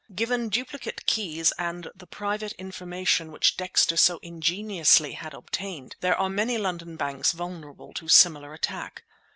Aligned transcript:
Given 0.15 0.49
duplicate 0.49 1.05
keys 1.05 1.53
and 1.59 1.87
the 1.93 2.07
private 2.07 2.53
information 2.53 3.31
which 3.31 3.55
Dexter 3.55 3.95
so 3.95 4.17
ingeniously 4.23 5.11
had 5.11 5.35
obtained, 5.35 5.95
there 5.99 6.17
are 6.17 6.27
many 6.27 6.57
London 6.57 6.95
banks 6.95 7.33
vulnerable 7.33 7.93
to 7.93 8.07
similar 8.07 8.51
attack. 8.51 9.03